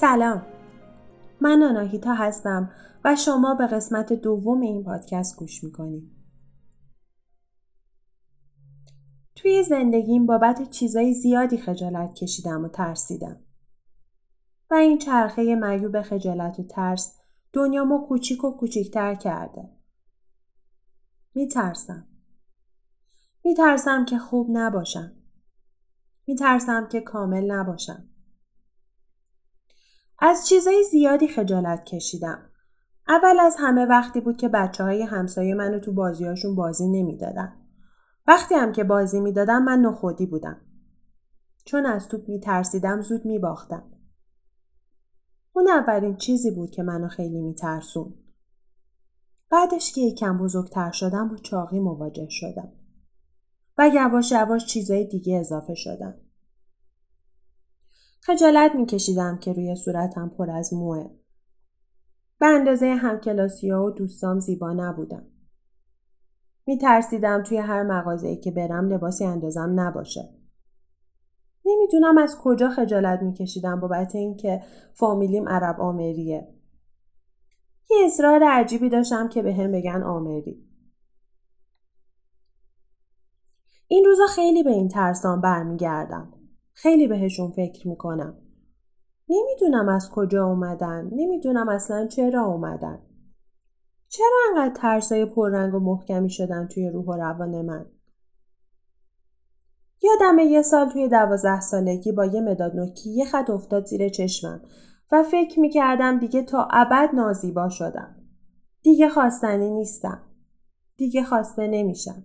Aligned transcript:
سلام 0.00 0.42
من 1.40 1.62
آناهیتا 1.62 2.14
هستم 2.14 2.70
و 3.04 3.16
شما 3.16 3.54
به 3.54 3.66
قسمت 3.66 4.12
دوم 4.12 4.60
این 4.60 4.84
پادکست 4.84 5.36
گوش 5.36 5.64
می‌کنید. 5.64 6.10
توی 9.36 9.62
زندگیم 9.62 10.26
بابت 10.26 10.70
چیزای 10.70 11.14
زیادی 11.14 11.58
خجالت 11.58 12.14
کشیدم 12.14 12.64
و 12.64 12.68
ترسیدم. 12.68 13.40
و 14.70 14.74
این 14.74 14.98
چرخه 14.98 15.54
معیوب 15.54 16.02
خجالت 16.02 16.60
و 16.60 16.62
ترس 16.62 17.16
دنیامو 17.52 18.06
کوچیک 18.06 18.44
و 18.44 18.50
کوچیکتر 18.50 19.14
کرده. 19.14 19.70
میترسم. 21.34 22.06
میترسم 23.44 24.04
که 24.04 24.18
خوب 24.18 24.46
نباشم. 24.50 25.12
میترسم 26.26 26.88
که 26.88 27.00
کامل 27.00 27.50
نباشم. 27.50 28.09
از 30.20 30.48
چیزای 30.48 30.84
زیادی 30.90 31.28
خجالت 31.28 31.84
کشیدم. 31.84 32.50
اول 33.08 33.40
از 33.40 33.56
همه 33.58 33.86
وقتی 33.86 34.20
بود 34.20 34.36
که 34.36 34.48
بچه 34.48 34.84
های 34.84 35.02
همسایه 35.02 35.54
منو 35.54 35.78
تو 35.78 35.94
بازیاشون 35.94 36.56
بازی 36.56 36.88
نمی‌دادن. 36.88 37.56
وقتی 38.26 38.54
هم 38.54 38.72
که 38.72 38.84
بازی 38.84 39.20
می‌دادم 39.20 39.62
من 39.62 39.80
نخودی 39.80 40.26
بودم. 40.26 40.60
چون 41.64 41.86
از 41.86 42.08
توپ 42.08 42.28
میترسیدم 42.28 43.00
زود 43.00 43.24
میباختم. 43.24 43.92
اون 45.52 45.68
اولین 45.68 46.16
چیزی 46.16 46.50
بود 46.50 46.70
که 46.70 46.82
منو 46.82 47.08
خیلی 47.08 47.40
میترسون. 47.40 48.14
بعدش 49.50 49.92
که 49.92 50.00
یکم 50.00 50.38
بزرگتر 50.38 50.90
شدم 50.90 51.28
با 51.28 51.36
چاقی 51.36 51.80
مواجه 51.80 52.28
شدم. 52.30 52.72
و 53.78 53.88
یواش 53.94 54.32
یواش 54.32 54.66
چیزای 54.66 55.04
دیگه 55.04 55.36
اضافه 55.36 55.74
شدم. 55.74 56.14
خجالت 58.20 58.74
میکشیدم 58.74 59.38
که 59.38 59.52
روی 59.52 59.76
صورتم 59.76 60.28
پر 60.28 60.50
از 60.50 60.74
موه. 60.74 61.10
به 62.38 62.46
اندازه 62.46 62.86
همکلاسی 62.86 63.70
و 63.70 63.90
دوستام 63.90 64.38
زیبا 64.38 64.72
نبودم. 64.72 65.26
میترسیدم 66.66 67.42
توی 67.42 67.58
هر 67.58 67.82
مغازه‌ای 67.82 68.36
که 68.36 68.50
برم 68.50 68.88
لباسی 68.88 69.24
اندازم 69.24 69.80
نباشه. 69.80 70.34
نمی‌دونم 71.64 72.18
از 72.18 72.36
کجا 72.42 72.70
خجالت 72.70 73.22
میکشیدم 73.22 73.80
بابت 73.80 74.14
اینکه 74.14 74.62
فامیلیم 74.94 75.48
عرب 75.48 75.80
آمریه. 75.80 76.54
یه 77.90 77.96
اصرار 78.06 78.42
عجیبی 78.44 78.88
داشتم 78.88 79.28
که 79.28 79.42
به 79.42 79.54
هم 79.54 79.72
بگن 79.72 80.02
آمری. 80.02 80.66
این 83.88 84.04
روزا 84.04 84.26
خیلی 84.26 84.62
به 84.62 84.70
این 84.70 84.88
ترسان 84.88 85.40
برمیگردم. 85.40 86.39
خیلی 86.82 87.08
بهشون 87.08 87.50
فکر 87.50 87.88
می‌کنم. 87.88 88.38
نمی‌دونم 89.28 89.88
از 89.88 90.10
کجا 90.10 90.46
اومدن. 90.46 91.10
نمی‌دونم 91.12 91.68
اصلا 91.68 92.06
چرا 92.06 92.44
اومدن. 92.44 93.02
چرا 94.08 94.38
انقدر 94.48 94.74
ترسای 94.74 95.26
پررنگ 95.26 95.74
و 95.74 95.78
محکمی 95.78 96.30
شدن 96.30 96.68
توی 96.68 96.88
روح 96.88 97.04
و 97.04 97.12
روان 97.12 97.62
من؟ 97.62 97.86
یادم 100.02 100.38
یه 100.38 100.62
سال 100.62 100.90
توی 100.90 101.08
دوازده 101.08 101.60
سالگی 101.60 102.12
با 102.12 102.24
یه 102.24 102.40
مداد 102.40 102.76
نوکی 102.76 103.10
یه 103.10 103.24
خط 103.24 103.50
افتاد 103.50 103.84
زیر 103.84 104.08
چشمم 104.08 104.62
و 105.12 105.22
فکر 105.22 105.60
می‌کردم 105.60 106.18
دیگه 106.18 106.42
تا 106.42 106.68
ابد 106.70 107.10
نازیبا 107.14 107.68
شدم. 107.68 108.16
دیگه 108.82 109.08
خواستنی 109.08 109.70
نیستم. 109.70 110.22
دیگه 110.96 111.24
خواسته 111.24 111.66
نمیشم. 111.66 112.24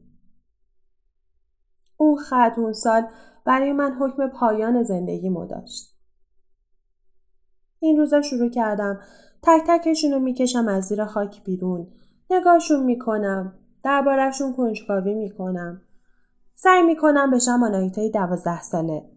اون 1.97 2.17
خط 2.17 2.53
اون 2.57 2.73
سال 2.73 3.07
برای 3.45 3.73
من 3.73 3.91
حکم 3.91 4.27
پایان 4.27 4.83
زندگی 4.83 5.29
مو 5.29 5.45
داشت. 5.45 5.95
این 7.79 7.97
روزا 7.97 8.21
شروع 8.21 8.49
کردم 8.49 8.99
تک 9.43 9.61
تکشون 9.67 10.11
رو 10.11 10.19
می‌کشم 10.19 10.67
از 10.67 10.83
زیر 10.83 11.05
خاک 11.05 11.43
بیرون. 11.43 11.87
نگاهشون 12.29 12.83
می‌کنم. 12.83 13.53
دربارهشون 13.83 14.53
کنجکاوی 14.53 15.13
می‌کنم. 15.13 15.81
سعی 16.53 16.83
می‌کنم 16.83 17.31
بشم 17.31 17.63
آنایتای 17.63 18.09
دوازده 18.09 18.61
ساله. 18.61 19.09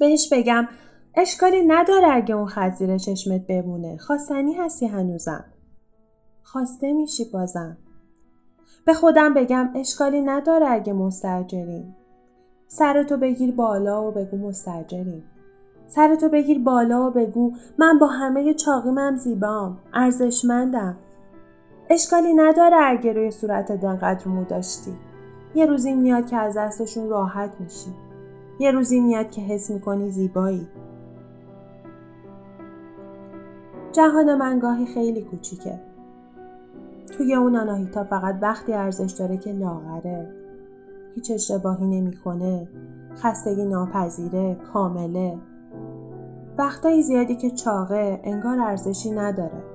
بهش 0.00 0.32
بگم 0.32 0.68
اشکالی 1.14 1.62
نداره 1.66 2.06
اگه 2.10 2.34
اون 2.34 2.46
خط 2.46 2.72
زیر 2.72 2.98
چشمت 2.98 3.46
بمونه. 3.46 3.96
خواستنی 3.96 4.54
هستی 4.54 4.86
هنوزم. 4.86 5.44
خواسته 6.42 6.92
میشی 6.92 7.24
بازم. 7.24 7.78
به 8.86 8.94
خودم 8.94 9.34
بگم 9.34 9.70
اشکالی 9.74 10.20
نداره 10.20 10.66
اگه 10.68 10.92
مستجریم. 10.92 11.96
سرتو 12.74 13.16
بگیر 13.16 13.54
بالا 13.54 14.08
و 14.08 14.10
بگو 14.10 14.36
مستجریم. 14.36 15.24
سرتو 15.86 16.28
بگیر 16.28 16.58
بالا 16.58 17.06
و 17.06 17.10
بگو 17.10 17.52
من 17.78 17.98
با 17.98 18.06
همه 18.06 18.54
چاقیمم 18.54 19.16
زیبام. 19.16 19.78
ارزشمندم. 19.94 20.96
اشکالی 21.90 22.34
نداره 22.34 22.76
اگه 22.80 23.12
روی 23.12 23.30
صورت 23.30 23.72
دنقدر 23.72 24.28
مو 24.28 24.44
داشتی. 24.44 24.92
یه 25.54 25.66
روزی 25.66 25.92
میاد 25.92 26.26
که 26.26 26.36
از 26.36 26.56
دستشون 26.56 27.08
راحت 27.08 27.50
میشی. 27.60 27.90
یه 28.58 28.70
روزی 28.70 29.00
میاد 29.00 29.30
که 29.30 29.40
حس 29.40 29.70
می‌کنی 29.70 30.10
زیبایی. 30.10 30.68
جهان 33.92 34.34
من 34.34 34.58
گاهی 34.58 34.86
خیلی 34.86 35.22
کوچیکه. 35.22 35.80
توی 37.16 37.34
اون 37.34 37.56
آناهیتا 37.56 38.04
فقط 38.04 38.38
وقتی 38.42 38.72
ارزش 38.72 39.12
داره 39.12 39.36
که 39.36 39.52
لاغره. 39.52 40.41
هیچ 41.14 41.30
اشتباهی 41.30 41.86
نمی‌کنه. 41.86 42.68
خستگی 43.16 43.64
ناپذیره. 43.64 44.54
کامله. 44.72 45.38
وقتایی 46.58 47.02
زیادی 47.02 47.36
که 47.36 47.50
چاقه 47.50 48.20
انگار 48.24 48.58
ارزشی 48.60 49.10
نداره. 49.10 49.71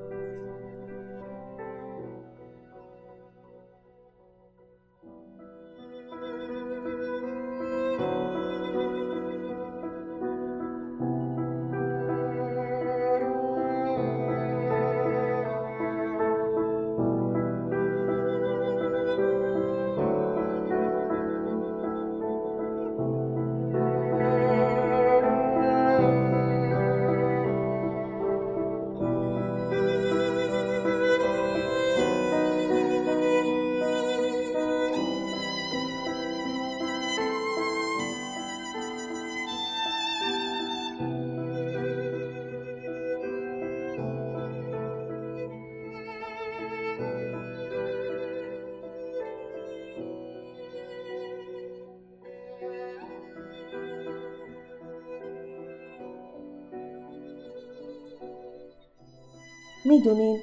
می‌دونین 59.87 60.39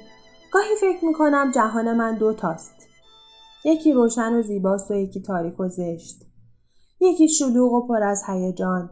گاهی 0.51 0.75
فکر 0.81 1.05
می‌کنم 1.05 1.51
جهان 1.55 1.93
من 1.93 2.15
دو 2.15 2.33
تاست. 2.33 2.75
یکی 3.65 3.93
روشن 3.93 4.33
و 4.33 4.41
زیباست 4.41 4.91
و 4.91 4.93
یکی 4.93 5.21
تاریک 5.21 5.59
و 5.59 5.67
زشت. 5.67 6.21
یکی 6.99 7.29
شلوغ 7.29 7.73
و 7.73 7.87
پر 7.87 8.03
از 8.03 8.23
هیجان. 8.27 8.89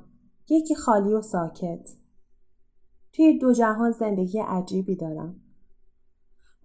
یکی 0.49 0.75
خالی 0.75 1.13
و 1.13 1.21
ساکت. 1.21 1.89
توی 3.13 3.39
دو 3.39 3.53
جهان 3.53 3.91
زندگی 3.91 4.39
عجیبی 4.39 4.95
دارم. 4.95 5.35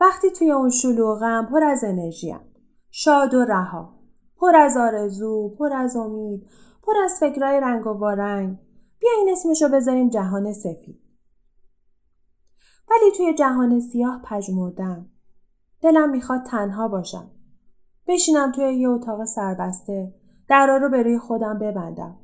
وقتی 0.01 0.31
توی 0.31 0.51
اون 0.51 0.71
شلوغم 0.71 1.49
پر 1.53 1.65
از 1.65 1.85
انرژیم. 1.85 2.41
شاد 2.91 3.35
و 3.35 3.45
رها. 3.45 3.95
پر 4.41 4.57
از 4.57 4.77
آرزو، 4.77 5.55
پر 5.59 5.73
از 5.73 5.97
امید، 5.97 6.47
پر 6.83 6.97
از 7.05 7.13
فکرای 7.21 7.61
رنگ 7.61 7.87
و 7.87 7.91
وارنگ. 7.91 8.59
بیا 9.01 9.11
این 9.19 9.29
اسمشو 9.33 9.69
بذاریم 9.69 10.09
جهان 10.09 10.53
سفید. 10.53 11.08
ولی 12.91 13.11
توی 13.17 13.35
جهان 13.35 13.81
سیاه 13.81 14.21
پژمردم. 14.25 15.07
دلم 15.81 16.11
می‌خواد 16.11 16.43
تنها 16.43 16.89
باشم. 16.89 17.31
بشینم 18.07 18.53
توی 18.53 18.65
یه 18.65 18.89
اتاق 18.89 19.25
سربسته. 19.25 20.15
درا 20.49 20.77
رو 20.77 20.89
به 20.89 21.03
روی 21.03 21.19
خودم 21.19 21.59
ببندم. 21.59 22.17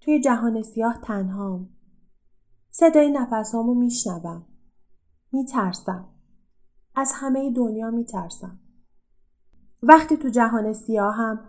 توی 0.00 0.20
جهان 0.20 0.62
سیاه 0.62 0.98
تنهام. 1.02 1.68
صدای 2.70 3.10
نفسامو 3.10 3.74
میشنوم. 3.74 4.46
میترسم. 5.32 6.08
از 6.94 7.12
همه 7.14 7.52
دنیا 7.52 7.90
میترسم. 7.90 8.58
وقتی 9.82 10.16
تو 10.16 10.28
جهان 10.28 10.72
سیاهم 10.72 11.40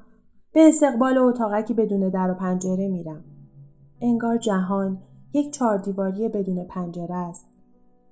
به 0.54 0.68
استقبال 0.68 1.18
اتاقکی 1.18 1.74
بدون 1.74 2.10
در 2.10 2.32
و 2.32 2.34
پنجره 2.34 2.88
میرم. 2.88 3.24
انگار 4.02 4.38
جهان 4.38 5.02
یک 5.34 5.54
چهاردیواری 5.54 6.30
بدون 6.30 6.64
پنجره 6.64 7.16
است. 7.16 7.49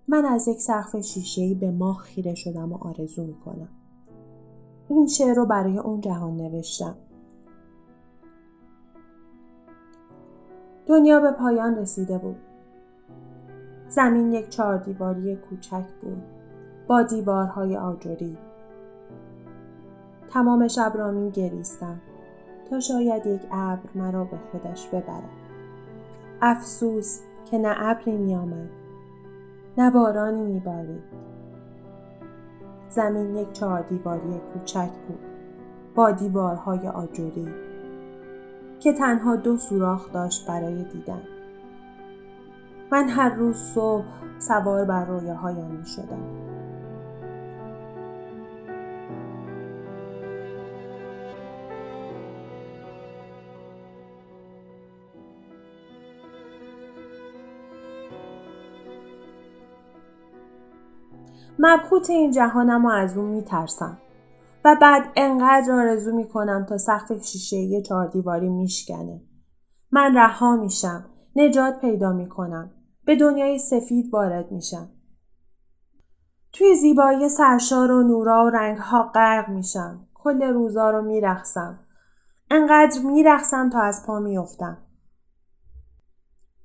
من 0.10 0.26
از 0.26 0.48
یک 0.48 0.62
سقف 0.62 0.96
شیشهای 0.96 1.56
به 1.56 1.72
ماه 1.72 1.98
خیره 1.98 2.36
شدم 2.36 2.74
و 2.74 2.78
آرزو 2.78 3.24
می 3.24 3.34
کنم. 3.34 3.70
این 4.90 5.08
شعر 5.08 5.36
رو 5.36 5.46
برای 5.46 5.78
اون 5.78 6.02
جهان 6.02 6.38
نوشتم. 6.38 6.96
دنیا 10.86 11.20
به 11.20 11.32
پایان 11.32 11.76
رسیده 11.76 12.18
بود. 12.18 12.36
زمین 13.90 14.32
یک 14.32 14.50
چهاردیواری 14.50 15.36
کوچک 15.36 15.86
بود 16.02 16.24
با 16.88 17.04
دیوارهای 17.04 17.78
آجری. 17.78 18.38
تمام 20.30 20.68
شب 20.68 20.94
را 20.96 21.12
می 21.12 21.32
گریستم 21.32 22.02
تا 22.70 22.80
شاید 22.80 23.26
یک 23.26 23.42
ابر 23.52 23.90
مرا 23.96 24.24
به 24.24 24.38
خودش 24.52 24.88
ببرد. 24.88 25.30
افسوس 26.42 27.20
که 27.52 27.58
نه 27.58 27.76
ابری 27.78 28.18
می 28.18 28.36
نه 29.78 29.92
بارانی 29.92 30.42
می 30.42 30.60
بارید. 30.60 31.04
زمین 32.90 33.36
یک 33.36 33.52
چهار 33.52 33.82
دیواری 33.82 34.42
کوچک 34.54 34.90
بود 35.08 35.20
با 35.96 36.12
دیوارهای 36.12 36.88
آجوری 36.88 37.48
که 38.80 38.94
تنها 38.94 39.36
دو 39.36 39.58
سوراخ 39.58 40.14
داشت 40.14 40.48
برای 40.48 40.84
دیدن. 40.84 41.22
من 42.92 43.10
هر 43.10 43.36
روز 43.36 43.56
صبح 43.56 44.06
سوار 44.40 44.86
بر 44.86 45.06
رویاهایم 45.06 45.66
می 45.66 45.86
شدم. 45.86 46.47
مبهوت 61.60 62.10
این 62.10 62.32
جهانم 62.32 62.86
و 62.86 62.90
از 62.90 63.18
اون 63.18 63.26
میترسم 63.26 63.98
و 64.66 64.76
بعد 64.82 65.12
انقدر 65.16 65.72
آرزو 65.72 66.16
می‌کنم 66.16 66.66
تا 66.70 66.78
سقف 66.78 67.24
شیشه 67.24 67.58
یه 67.58 67.82
چهار 67.82 68.08
دیواری 68.08 68.50
میشکنه. 68.50 69.22
من 69.92 70.18
رها 70.18 70.56
میشم. 70.56 71.06
نجات 71.36 71.82
پیدا 71.82 72.14
می‌کنم. 72.14 72.72
به 73.06 73.16
دنیای 73.16 73.60
سفید 73.60 74.14
وارد 74.14 74.52
میشم. 74.52 74.90
توی 76.54 76.76
زیبایی 76.76 77.30
سرشار 77.30 77.92
و 77.92 78.04
نورا 78.04 78.46
و 78.46 78.50
رنگها 78.50 79.04
غرق 79.04 79.50
میشم. 79.50 80.08
کل 80.14 80.44
روزا 80.44 80.92
رو 80.92 81.02
میرخسم. 81.02 81.80
انقدر 82.52 83.00
میرخسم 83.04 83.70
تا 83.70 83.82
از 83.82 84.04
پا 84.06 84.20
میافتم. 84.20 84.78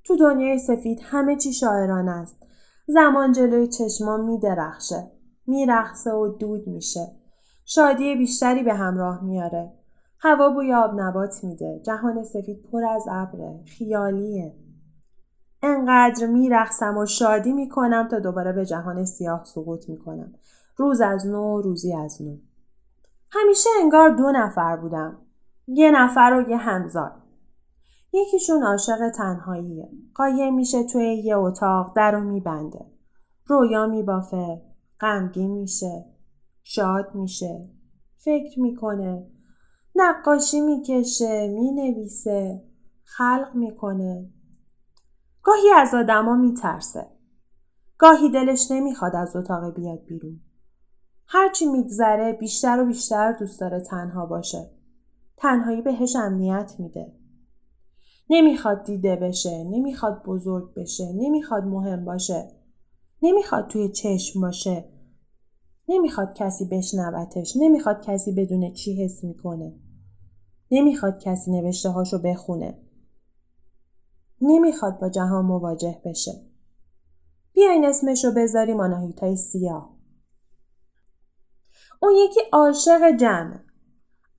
تو 0.03 0.15
دنیای 0.17 0.59
سفید 0.59 0.99
همه 1.03 1.35
چی 1.35 1.53
شاعران 1.53 2.09
است. 2.09 2.42
زمان 2.87 3.31
جلوی 3.31 3.67
چشما 3.67 4.17
میدرخشه. 4.17 5.11
میرخصه 5.47 6.11
و 6.11 6.27
دود 6.27 6.67
میشه. 6.67 7.07
شادی 7.65 8.15
بیشتری 8.15 8.63
به 8.63 8.73
همراه 8.73 9.23
میاره. 9.23 9.73
هوا 10.19 10.49
بوی 10.49 10.73
آب 10.73 10.91
نبات 10.95 11.43
میده. 11.43 11.81
جهان 11.85 12.23
سفید 12.23 12.63
پر 12.71 12.85
از 12.85 13.05
ابره. 13.11 13.63
خیالیه. 13.77 14.55
انقدر 15.61 16.27
میرخصم 16.27 16.97
و 16.97 17.05
شادی 17.05 17.53
می‌کنم 17.53 18.07
تا 18.07 18.19
دوباره 18.19 18.51
به 18.51 18.65
جهان 18.65 19.05
سیاه 19.05 19.43
سقوط 19.43 19.89
می‌کنم. 19.89 20.33
روز 20.77 21.01
از 21.01 21.27
نو 21.27 21.61
روزی 21.61 21.95
از 21.95 22.21
نو. 22.21 22.37
همیشه 23.31 23.69
انگار 23.81 24.09
دو 24.09 24.31
نفر 24.31 24.77
بودم. 24.77 25.17
یه 25.67 25.91
نفر 25.91 26.33
و 26.33 26.49
یه 26.49 26.57
همزاد. 26.57 27.22
یکیشون 28.13 28.63
عاشق 28.63 29.09
تنهاییه. 29.09 29.89
قایم 30.15 30.55
میشه 30.55 30.83
توی 30.83 31.15
یه 31.15 31.37
اتاق 31.37 31.95
در 31.95 32.11
رو 32.11 32.23
میبنده. 32.23 32.85
رویا 33.45 33.87
میبافه. 33.87 34.61
غمگین 34.99 35.51
میشه. 35.51 36.05
شاد 36.63 37.15
میشه. 37.15 37.69
فکر 38.17 38.59
می‌کنه. 38.59 39.27
نقاشی 39.95 40.61
می‌کشه. 40.61 41.47
می‌نویسه. 41.47 42.63
خلق 43.03 43.55
می‌کنه. 43.55 44.29
گاهی 45.43 45.69
از 45.75 45.93
آدما 45.93 46.35
میترسه. 46.35 47.07
گاهی 47.97 48.29
دلش 48.29 48.71
نمی‌خواد 48.71 49.15
از 49.15 49.35
اتاق 49.35 49.75
بیاد 49.75 50.05
بیرون. 50.05 50.39
هرچی 51.27 51.65
میگذره 51.65 52.33
بیشتر 52.33 52.79
و 52.79 52.85
بیشتر 52.85 53.31
دوست 53.31 53.59
داره 53.59 53.79
تنها 53.79 54.25
باشه. 54.25 54.71
تنهایی 55.37 55.81
بهش 55.81 56.15
امنیت 56.15 56.73
میده. 56.79 57.22
نمی‌خواد 58.29 58.83
دیده 58.83 59.15
بشه 59.15 59.63
نمی‌خواد 59.63 60.23
بزرگ 60.25 60.73
بشه 60.73 61.13
نمی‌خواد 61.13 61.63
مهم 61.63 62.05
باشه 62.05 62.51
نمی‌خواد 63.21 63.67
توی 63.67 63.89
چشم 63.89 64.41
باشه. 64.41 64.89
نمی‌خواد 65.87 66.33
کسی 66.33 66.65
بشنوتش 66.65 67.57
نمی‌خواد 67.59 68.05
کسی 68.05 68.31
بدونه 68.31 68.71
چی 68.71 69.03
حس 69.03 69.23
می‌کنه. 69.23 69.73
نمی‌خواد 70.71 71.19
کسی 71.19 71.51
نوشته 71.51 71.89
هاشو 71.89 72.17
بخونه. 72.17 72.79
نمی‌خواد 74.41 74.99
با 74.99 75.09
جهان 75.09 75.45
مواجه 75.45 76.01
بشه. 76.05 76.31
بیاین 77.53 77.85
اسمشو 77.85 78.31
بذاریم 78.31 78.79
آناهیتای 78.79 79.35
سیاه. 79.35 79.97
اون 82.01 82.13
یکی 82.15 82.39
عاشق 82.53 83.17
جمعه. 83.19 83.72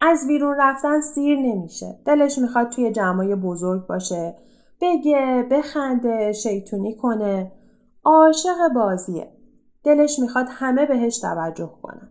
از 0.01 0.27
بیرون 0.27 0.57
رفتن 0.59 1.01
سیر 1.01 1.39
نمیشه. 1.39 1.99
دلش 2.05 2.39
می‌خواد 2.39 2.69
توی 2.69 2.93
جمعای 2.93 3.35
بزرگ 3.35 3.87
باشه. 3.87 4.35
بگه، 4.81 5.47
بخنده، 5.51 6.33
شیطونی 6.33 6.95
کنه. 6.95 7.53
عاشق 8.05 8.69
بازیه. 8.75 9.29
دلش 9.85 10.19
می‌خواد 10.19 10.47
همه 10.51 10.87
بهش 10.87 11.19
توجه 11.19 11.71
کنن. 11.83 12.11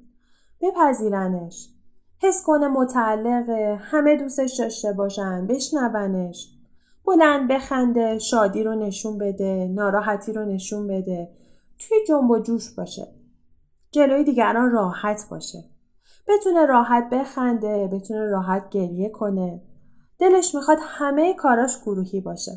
بپذیرنش. 0.62 1.70
حس 2.22 2.44
کنه 2.46 2.68
متعلقه. 2.68 3.80
همه 3.82 4.18
دوستش 4.18 4.60
داشته 4.60 4.94
باشن. 4.94 5.48
بشنونش. 5.48 6.50
بلند 7.06 7.52
بخنده. 7.52 8.20
شادی 8.20 8.64
رو 8.64 8.76
نشون 8.76 9.18
بده. 9.18 9.68
ناراحتی 9.68 10.34
رو 10.34 10.46
نشون 10.46 10.88
بده. 10.88 11.30
توی 11.80 11.98
جنب 12.08 12.30
و 12.30 12.40
جوش 12.40 12.76
باشه. 12.76 13.08
جلوی 13.92 14.24
دیگران 14.24 14.72
راحت 14.72 15.30
باشه. 15.32 15.64
بتونه 16.28 16.66
راحت 16.66 17.10
بخنده 17.12 17.88
بتونه 17.88 18.26
راحت 18.26 18.70
گریه 18.70 19.10
کنه 19.10 19.62
دلش 20.20 20.56
می‌خواد 20.56 20.78
همه 20.82 21.34
کاراش 21.34 21.82
گروهی 21.82 22.22
باشه 22.22 22.52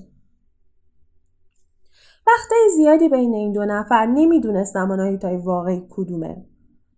وقتای 2.27 2.71
زیادی 2.77 3.09
بین 3.09 3.35
این 3.35 3.53
دو 3.53 3.65
نفر 3.65 4.07
نمی‌دونستم 4.07 4.91
آناهیتای 4.91 5.37
واقعی 5.37 5.87
کدومه 5.91 6.47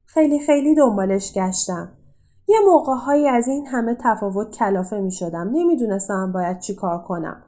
خیلی 0.06 0.38
خیلی 0.38 0.74
دنبالش 0.74 1.32
گشتم 1.32 1.98
یه 2.48 2.58
موقع 2.66 2.92
از 3.32 3.48
این 3.48 3.66
همه 3.66 3.96
تفاوت 4.00 4.50
کلافه 4.50 5.00
می 5.00 5.12
شدم. 5.12 5.50
نمی‌دونستم 5.52 6.32
باید 6.32 6.58
چی 6.58 6.74
کار 6.74 7.02
کنم. 7.02 7.42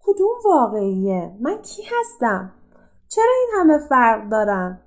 کدوم 0.00 0.34
واقعیه؟ 0.44 1.36
من 1.40 1.62
کی 1.62 1.82
هستم؟ 1.82 2.52
چرا 3.08 3.32
این 3.40 3.48
همه 3.60 3.78
فرق 3.88 4.28
دارم؟ 4.28 4.80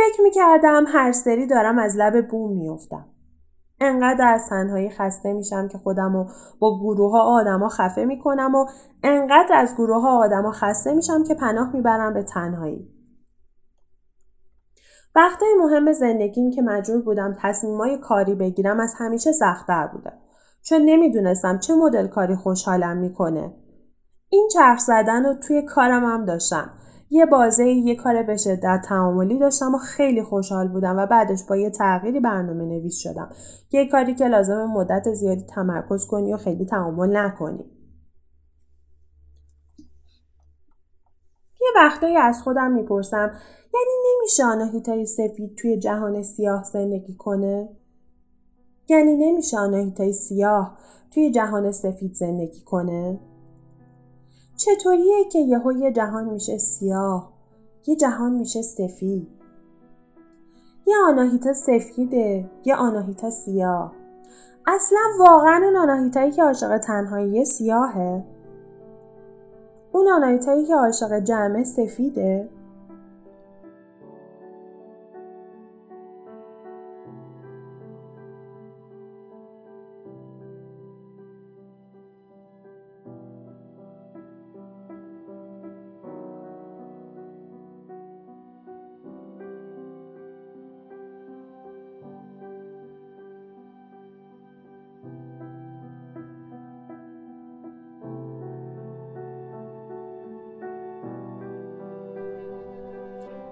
فکر 0.00 0.22
می‌کردم 0.22 0.84
هر 0.86 1.12
سری 1.12 1.46
دارم 1.46 1.78
از 1.78 1.96
لب 1.96 2.28
بوم 2.28 2.56
میافتم. 2.56 3.06
انقدر 3.80 4.34
از 4.34 4.48
تنهایی 4.48 4.90
خسته 4.90 5.32
میشم 5.32 5.68
که 5.68 5.78
خودم 5.78 6.16
رو 6.16 6.26
با 6.60 6.78
گروه 6.80 7.12
ها 7.12 7.22
آدما 7.22 7.68
خفه 7.68 8.04
می‌کنم 8.04 8.54
و 8.54 8.66
انقدر 9.02 9.54
از 9.54 9.74
گروه 9.74 10.02
ها 10.02 10.18
آدما 10.18 10.50
خسته 10.50 10.94
میشم 10.94 11.24
که 11.24 11.34
پناه 11.34 11.72
می‌برم 11.72 12.14
به 12.14 12.22
تنهایی. 12.22 12.88
وقتای 15.14 15.54
مهم 15.58 15.92
زندگیم 15.92 16.50
که 16.50 16.62
مجبور 16.62 17.02
بودم 17.02 17.36
تصمیمای 17.42 17.98
کاری 17.98 18.34
بگیرم 18.34 18.80
از 18.80 18.94
همیشه 18.98 19.32
سختتر 19.32 19.86
بوده. 19.86 20.12
چون 20.62 20.82
نمی‌دونستم 20.82 21.58
چه 21.58 21.74
مدل 21.74 22.06
کاری 22.06 22.36
خوشحالم 22.36 22.96
می‌کنه. 22.96 23.54
این 24.28 24.48
چرخ 24.52 24.78
زدن 24.78 25.26
رو 25.26 25.34
توی 25.34 25.62
کارم 25.62 26.04
هم 26.04 26.24
داشتم 26.24 26.70
یه 27.12 27.26
بازه 27.26 27.66
یه 27.66 27.96
کار 27.96 28.22
به 28.22 28.36
شدت 28.36 28.82
تعاملی 28.84 29.38
داشتم 29.38 29.74
و 29.74 29.78
خیلی 29.78 30.22
خوشحال 30.22 30.68
بودم 30.68 30.96
و 30.98 31.06
بعدش 31.06 31.42
با 31.48 31.56
یه 31.56 31.70
تغییری 31.70 32.20
برنامه 32.20 32.64
نویس 32.64 32.96
شدم 32.98 33.30
یه 33.72 33.88
کاری 33.88 34.14
که 34.14 34.28
لازم 34.28 34.64
مدت 34.64 35.14
زیادی 35.14 35.44
تمرکز 35.54 36.06
کنی 36.06 36.34
و 36.34 36.36
خیلی 36.36 36.66
تعامل 36.66 37.16
نکنی 37.16 37.64
یه 41.60 41.68
وقتایی 41.76 42.16
از 42.16 42.42
خودم 42.42 42.72
می‌پرسم 42.72 43.30
یعنی 43.74 43.92
نمیشه 44.14 44.44
آناهیتای 44.44 45.06
سفید 45.06 45.56
توی 45.56 45.78
جهان 45.78 46.22
سیاه 46.22 46.64
زندگی 46.64 47.14
کنه؟ 47.16 47.68
یعنی 48.88 49.16
نمیشه 49.16 49.58
آناهیتای 49.58 50.12
سیاه 50.12 50.78
توی 51.14 51.30
جهان 51.30 51.72
سفید 51.72 52.14
زندگی 52.14 52.60
کنه؟ 52.60 53.20
چطوریه 54.60 55.24
که 55.32 55.38
یهو 55.38 55.72
یه 55.72 55.92
جهان 55.92 56.24
میشه 56.24 56.58
سیاه؟ 56.58 57.32
یه 57.86 57.96
جهان 57.96 58.32
میشه 58.32 58.62
سفید. 58.62 59.28
یه 60.86 60.94
آناهیتا 61.08 61.52
سفیده 61.52 62.50
یه 62.64 62.76
آناهیتا 62.76 63.30
سیاه. 63.30 63.92
اصلا 64.66 64.98
واقعا 65.18 65.60
اون 65.64 65.76
آناهیتایی 65.76 66.32
که 66.32 66.42
عاشق 66.42 66.78
تنهایی 66.78 67.44
سیاهه. 67.44 68.24
اون 69.92 70.08
آنایتایی 70.08 70.66
که 70.66 70.74
عاشق 70.74 71.18
جمعه 71.18 71.64
سفیده؟ 71.64 72.48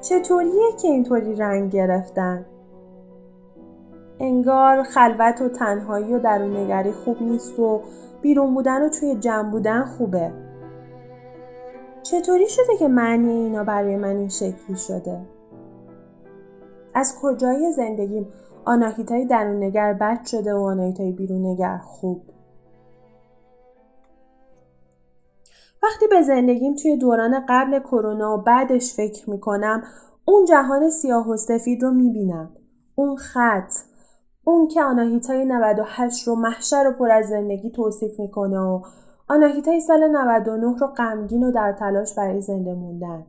چطوریه 0.09 0.73
که 0.83 0.89
اینطوری 0.89 1.35
رنگ 1.35 1.73
گرفتن؟ 1.73 2.47
انگار 4.21 4.83
خلوت 4.83 5.41
و 5.41 5.49
تنهایی 5.49 6.15
و 6.15 6.19
درونگری 6.19 6.93
خوب 6.93 7.23
نیست 7.23 7.59
و 7.59 7.81
بیرون 8.23 8.55
بودن 8.55 8.87
و 8.87 8.89
توی 8.89 9.15
جمع 9.15 9.51
بودن 9.51 9.85
خوبه. 9.85 10.33
چطوری 12.03 12.49
شده 12.49 12.77
که 12.79 12.89
معنی 12.89 13.31
اینا 13.31 13.65
برای 13.65 13.97
من 13.97 14.17
این 14.17 14.29
شکلی 14.29 14.77
شده؟ 14.77 15.21
از 16.95 17.15
کجای 17.23 17.73
زندگیم 17.73 18.29
آناهیتای 18.65 19.27
درونگر 19.27 19.93
بد 19.93 20.27
شده 20.27 20.55
و 20.55 20.59
آناهیتای 20.59 21.13
بیرونگر 21.13 21.79
خوب؟ 21.79 22.23
وقتی 25.83 26.07
به 26.11 26.23
زندگیم 26.23 26.75
توی 26.75 26.97
دوران 26.97 27.45
قبل 27.49 27.79
کرونا 27.79 28.39
و 28.39 28.43
بعدش 28.43 28.95
فکر 28.95 29.31
می‌کنم 29.31 29.83
اون 30.25 30.45
جهان 30.45 30.91
سیاه 30.91 31.29
و 31.29 31.37
سفید 31.37 31.83
رو 31.83 31.91
می‌بینم. 31.91 32.57
اون 32.95 33.17
خط. 33.17 33.73
اون 34.45 34.69
که 34.69 34.83
آناهیتای 34.83 35.45
98 35.45 36.29
رو 36.29 36.35
محشر 36.35 36.85
و 36.89 36.99
پر 36.99 37.11
از 37.11 37.27
زندگی 37.29 37.71
توصیف 37.71 38.21
می‌کنه 38.21 38.59
و 38.59 38.83
آناهیتای 39.29 39.81
سال 39.81 40.09
99 40.09 40.77
رو 40.79 40.87
غمگین 40.87 41.43
و 41.43 41.53
در 41.53 41.73
تلاش 41.73 42.15
برای 42.15 42.41
زنده 42.41 42.75
موندن. 42.75 43.27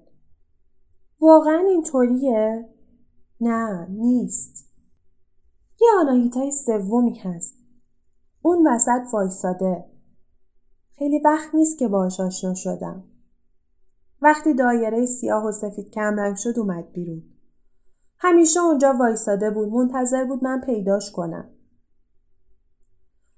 واقعا 1.21 1.59
اینطوریه؟ 1.67 2.69
نه 3.41 3.87
نیست. 3.89 4.69
یه 5.81 5.87
آناهیتای 6.01 6.51
سومی 6.51 7.19
هست. 7.19 7.55
اون 8.41 8.67
وسط 8.67 9.13
وایساده. 9.13 9.85
خیلی 10.99 11.19
وقت 11.19 11.55
نیست 11.55 11.77
که 11.77 11.87
باهاش 11.87 12.19
آشنا 12.19 12.53
شدم. 12.53 13.03
وقتی 14.21 14.53
دایره 14.53 15.05
سیاه 15.05 15.45
و 15.45 15.51
سفید 15.51 15.89
کمرنگ 15.89 16.35
شد 16.35 16.59
اومد 16.59 16.91
بیرون. 16.91 17.23
همیشه 18.17 18.59
اونجا 18.59 18.93
وایساده 18.99 19.51
بود 19.51 19.69
منتظر 19.69 20.25
بود 20.25 20.43
من 20.43 20.61
پیداش 20.61 21.11
کنم. 21.11 21.49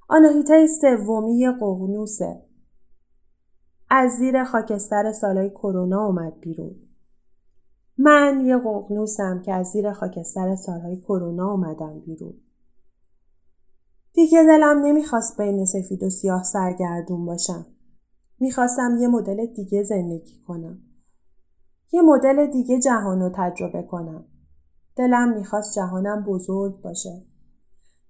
آناهیتای 0.08 0.68
سومی 0.68 1.48
قغنوسه. 1.60 2.46
از 3.90 4.12
زیر 4.12 4.44
خاکستر 4.44 5.12
سالای 5.12 5.50
کرونا 5.50 6.06
اومد 6.06 6.40
بیرون. 6.40 6.76
من 7.98 8.46
یه 8.46 8.58
قغنوسم 8.58 9.42
که 9.42 9.54
از 9.54 9.68
زیر 9.68 9.94
خاکستر 9.94 10.56
سالهای 10.56 10.98
کرونا 10.98 11.52
اومدم 11.52 12.00
بیرون. 12.00 12.34
دیگه 14.14 14.44
دلم 14.44 14.86
نمی‌خواست 14.86 15.38
بین 15.42 15.66
سفید 15.66 16.04
و 16.04 16.10
سیاه 16.10 16.44
سرگردون 16.44 17.26
باشم. 17.26 17.66
می‌خواستم 18.40 18.98
یه 19.00 19.08
مدل 19.08 19.46
دیگه 19.46 19.84
زندگی 19.84 20.42
کنم. 20.48 20.82
یه 21.92 22.02
مدل 22.02 22.48
دیگه 22.48 22.80
جهان 22.80 23.20
رو 23.20 23.32
تجربه 23.36 23.84
کنم. 23.84 24.26
دلم 24.96 25.34
می‌خواست 25.34 25.76
جهانم 25.76 26.24
بزرگ 26.24 26.82
باشه. 26.82 27.26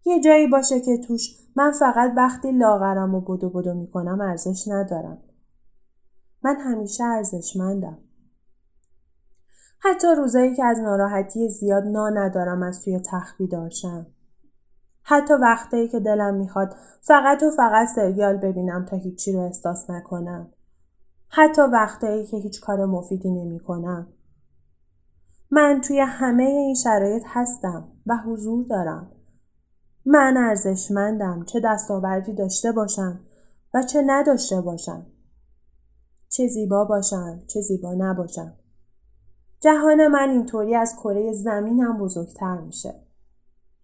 یه 0.05 0.20
جایی 0.20 0.48
باشه 0.48 0.79
که 0.79 0.98
توش 0.98 1.38
من 1.55 1.72
فقط 1.72 2.13
وقتی 2.17 2.51
لاغرم 2.51 3.15
و 3.15 3.22
بدو 3.22 3.50
بدو 3.50 3.74
می‌کنم 3.74 4.22
ارزش 4.22 4.67
ندارم. 4.67 5.24
من 6.43 6.55
همیشه 6.55 7.03
ارزشمندم. 7.03 7.98
حتی 9.79 10.08
روزایی 10.17 10.55
که 10.55 10.65
از 10.65 10.79
ناراحتی 10.79 11.50
زیاد 11.50 11.84
نا 11.84 12.10
ندارم 12.10 12.63
از 12.63 12.81
توی 12.81 13.00
تخت 13.00 13.38
بیدارشم. 13.38 14.08
حتی 15.12 15.34
وقتایی 15.34 15.88
که 15.88 16.00
دلم 16.00 16.34
می‌خواد 16.34 16.75
فقط 17.01 17.44
و 17.44 17.51
فقط 17.51 17.88
سریال 17.88 18.38
ببینم 18.38 18.86
تا 18.86 18.98
هیچی 18.98 19.34
رو 19.34 19.39
احساس 19.39 19.89
نکنم. 19.89 20.53
حتی 21.30 21.62
وقتایی 21.62 22.25
که 22.25 22.38
هیچ 22.38 22.62
کار 22.62 22.86
مفیدی 22.86 23.32
نمی 23.32 23.60
کنم. 23.60 24.08
من 25.51 25.82
توی 25.82 26.00
همه 26.00 26.44
این 26.44 26.75
شرایط 26.75 27.24
هستم 27.25 27.88
و 28.06 28.18
حضور 28.18 28.65
دارم. 28.68 29.12
من 30.06 30.38
ارزشمندم 30.38 31.46
چه 31.46 31.60
دستاوردی 31.63 32.34
داشته 32.34 32.72
باشم 32.72 33.20
و 33.74 33.84
چه 33.84 34.03
نداشته 34.06 34.62
باشم. 34.62 35.06
چه 36.30 36.48
زیبا 36.48 36.86
باشم 36.86 37.39
چه 37.48 37.62
زیبا 37.62 37.94
نباشم. 37.94 38.53
جهان 39.60 40.08
من 40.08 40.30
اینطوری 40.30 40.75
از 40.75 40.96
کره 40.96 41.34
زمینم 41.34 41.98
بزرگتر 41.98 42.62
میشه. 42.62 43.11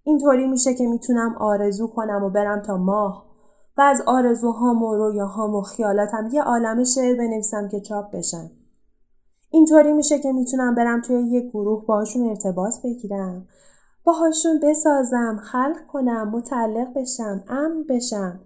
اینطوری 0.08 0.48
میشه 0.48 0.74
که 0.74 0.88
می‌تونم 0.88 1.36
آرزو 1.40 1.88
کنم 1.88 2.24
و 2.24 2.30
برم 2.30 2.62
تا 2.62 2.78
ماه 2.78 3.26
و 3.78 3.82
از 3.82 4.02
آرزوهام 4.06 4.84
و 4.84 4.96
رویاهام 4.96 5.56
و 5.56 5.62
خیالاتم 5.62 6.30
یه 6.34 6.44
عالم 6.44 6.84
شعر 6.84 7.18
بنویسم 7.18 7.68
که 7.68 7.80
چاپ 7.80 8.12
بشن. 8.16 8.50
اینطوری 9.52 9.94
میشه 9.94 10.20
که 10.20 10.32
می‌تونم 10.32 10.76
برم 10.76 11.02
توی 11.02 11.22
یه 11.22 11.42
گروه 11.42 11.86
باهاشون 11.86 12.30
ارتباط 12.30 12.74
بگیرم. 12.84 13.48
باهاشون 14.04 14.60
بسازم، 14.64 15.40
خلق 15.44 15.88
کنم، 15.88 16.30
متعلق 16.30 16.94
بشم، 16.96 17.44
امن 17.50 17.84
بشم. 17.90 18.40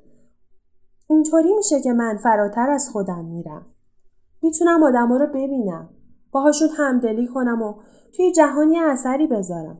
اینطوری 1.10 1.54
میشه 1.54 1.82
که 1.82 1.94
من 1.94 2.18
فراتر 2.18 2.70
از 2.70 2.90
خودم 2.90 3.26
میرم. 3.26 3.66
می‌تونم 4.42 4.84
آدما 4.84 5.18
رو 5.18 5.28
ببینم. 5.28 5.90
باهاشون 6.32 6.70
همدلی 6.78 7.28
کنم 7.28 7.62
و 7.62 7.74
توی 8.16 8.32
جهانی 8.32 8.80
اثری 8.80 9.28
بذارم. 9.28 9.78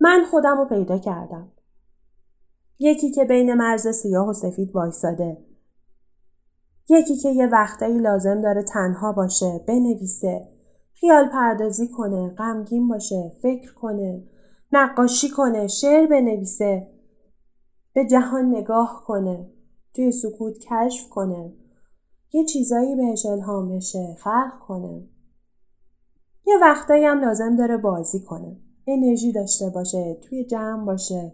من 0.00 0.24
خودم 0.30 0.58
رو 0.58 0.64
پیدا 0.64 0.98
کردم. 0.98 1.52
یکی 2.78 3.10
که 3.10 3.24
بین 3.24 3.54
مرز 3.54 3.88
سیاه 3.88 4.28
و 4.28 4.32
سفید 4.32 4.76
وایساده. 4.76 5.44
یکی 6.88 7.16
که 7.16 7.28
یه 7.28 7.46
وقتایی 7.46 7.98
لازم 7.98 8.40
داره 8.40 8.62
تنها 8.62 9.12
باشه، 9.12 9.64
بنویسه، 9.68 10.48
خیال 10.94 11.28
پردازی 11.28 11.88
کنه، 11.88 12.28
غمگین 12.28 12.88
باشه، 12.88 13.32
فکر 13.42 13.74
کنه، 13.74 14.24
نقاشی 14.72 15.30
کنه، 15.30 15.66
شعر 15.66 16.06
بنویسه، 16.06 16.88
به 17.92 18.06
جهان 18.06 18.54
نگاه 18.54 19.02
کنه، 19.06 19.50
توی 19.94 20.12
سکوت 20.12 20.58
کشف 20.58 21.08
کنه، 21.08 21.52
یه 22.32 22.44
چیزایی 22.44 22.96
بهش 22.96 23.26
الهام 23.26 23.76
بشه، 23.76 24.16
خلق 24.20 24.58
کنه. 24.66 25.08
یه 26.46 26.54
وقتایی 26.62 27.04
هم 27.04 27.20
لازم 27.20 27.56
داره 27.56 27.76
بازی 27.76 28.20
کنه. 28.20 28.56
انرژی 28.88 29.32
داشته 29.32 29.70
باشه 29.70 30.18
توی 30.22 30.44
جمع 30.44 30.84
باشه 30.84 31.32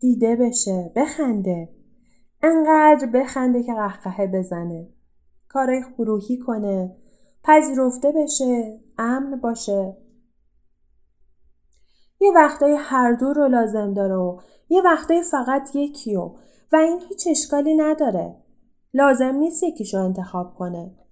دیده 0.00 0.36
بشه 0.36 0.92
بخنده. 0.96 1.68
انقدر 2.42 3.06
بخنده 3.14 3.62
که 3.62 3.74
قهقهه 3.74 4.26
بزنه. 4.26 4.88
کارای 5.48 5.82
گروهی 5.98 6.38
کنه 6.38 6.96
پذیرفته 7.44 8.12
بشه 8.12 8.80
امن 8.98 9.40
باشه. 9.40 9.96
یه 12.20 12.32
وقتای 12.34 12.76
هر 12.78 13.12
دو 13.12 13.32
رو 13.32 13.48
لازم 13.48 13.94
داره 13.94 14.14
و 14.14 14.40
یه 14.68 14.82
وقتای 14.82 15.22
فقط 15.22 15.76
یکیو 15.76 16.30
و 16.72 16.76
این 16.76 17.00
هیچ 17.08 17.26
اشکالی 17.30 17.76
نداره. 17.76 18.36
لازم 18.94 19.34
نیست 19.34 19.62
یکیشو 19.62 19.98
انتخاب 19.98 20.54
کنه. 20.54 21.05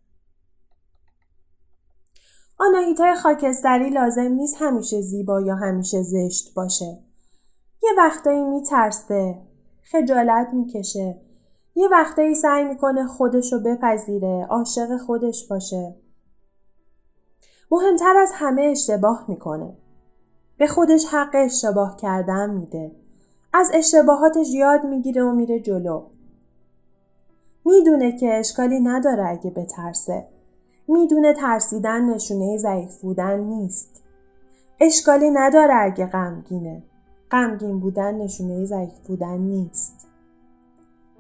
آناهیتای 2.67 3.15
خاکستری 3.15 3.91
لازم 3.91 4.33
نیست 4.33 4.57
همیشه 4.59 5.01
زیبا 5.01 5.41
یا 5.41 5.55
همیشه 5.55 6.03
زشت 6.03 6.55
باشه. 6.55 6.99
یه 7.83 7.91
وقتایی 7.99 8.45
میترسه، 8.45 9.39
خجالت 9.83 10.49
می‌کشه. 10.53 11.21
یه 11.77 11.89
وقتایی 11.89 12.35
سعی 12.35 12.65
می‌کنه 12.65 13.07
خودشو 13.07 13.61
بپذیره، 13.61 14.47
عاشق 14.51 14.97
خودش 14.97 15.49
باشه. 15.49 15.95
مهمتر 17.71 18.17
از 18.17 18.31
همه 18.35 18.63
اشتباه 18.63 19.25
می‌کنه. 19.29 19.77
به 20.59 20.67
خودش 20.67 21.05
حق 21.05 21.31
اشتباه 21.35 21.97
کردن 21.97 22.51
میده. 22.51 22.93
از 23.53 23.71
اشتباهاتش 23.75 24.47
یاد 24.55 24.85
می‌گیره 24.85 25.23
و 25.23 25.33
میره 25.33 25.61
جلو. 25.61 26.03
می‌دونه 27.65 28.19
که 28.19 28.35
اشکالی 28.35 28.81
نداره 28.81 29.29
اگه 29.29 29.51
بترسه. 29.51 30.34
می‌دونه 30.89 31.33
ترسیدن 31.33 32.05
نشونه 32.05 32.57
ضعیف 32.57 33.01
بودن 33.03 33.41
نیست. 33.41 34.03
اشکالی 34.81 35.31
نداره 35.31 35.75
اگه 35.75 36.07
غمگینه. 36.07 36.83
غمگین 37.31 37.81
بودن 37.81 38.15
نشونه 38.15 38.65
ضعیف 38.65 38.99
بودن 39.07 39.39
نیست. 39.39 40.09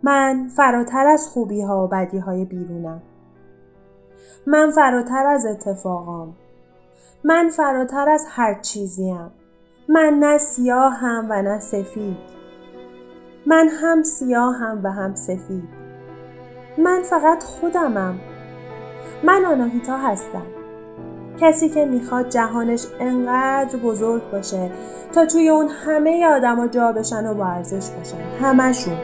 من 0.02 0.48
فراتر 0.56 1.06
از 1.06 1.28
خوبی 1.28 1.62
ها 1.62 1.84
و 1.84 1.88
بدی 1.88 2.18
های 2.18 2.44
بیرونم. 2.44 3.02
من 4.46 4.70
فراتر 4.70 5.26
از 5.26 5.46
اتفاقام 5.46 6.34
من 7.24 7.48
فراتر 7.48 8.08
از 8.08 8.26
هر 8.28 8.60
چیزیم 8.60 9.30
من 9.88 10.18
نه 10.20 10.38
سیاهم 10.38 11.26
و 11.30 11.42
نه 11.42 11.60
سفید 11.60 12.16
من 13.46 13.68
هم 13.68 14.02
سیاهم 14.02 14.80
و 14.84 14.88
هم 14.88 15.14
سفید 15.14 15.68
من 16.78 17.02
فقط 17.02 17.42
خودمم 17.42 18.20
من 19.22 19.44
آناهیتا 19.44 19.96
هستم. 19.96 20.42
کسی 21.40 21.68
که 21.68 21.84
می‌خواد 21.84 22.28
جهانش 22.28 22.86
انقدر 23.00 23.76
بزرگ 23.76 24.30
باشه 24.30 24.70
تا 25.12 25.26
توی 25.26 25.48
اون 25.48 25.68
همه 25.68 26.26
آدما 26.26 26.66
جا 26.66 26.92
بشن 26.92 27.26
و 27.26 27.34
با 27.34 27.46
ارزش 27.46 27.90
باشن. 27.90 28.16
همشون. 28.42 28.96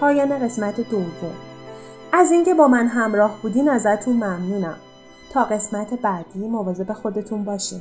پایان 0.00 0.38
قسمت 0.38 0.80
دوم. 0.90 1.34
از 2.12 2.32
اینکه 2.32 2.54
با 2.54 2.68
من 2.68 2.86
همراه 2.86 3.38
بودین 3.42 3.68
ازتون 3.68 4.16
ممنونم. 4.16 4.76
تا 5.32 5.44
قسمت 5.44 5.94
بعدی 5.94 6.48
مواظب 6.48 6.92
خودتون 6.92 7.44
باشین. 7.44 7.80